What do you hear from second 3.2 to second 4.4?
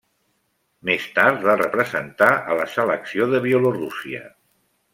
de Bielorússia.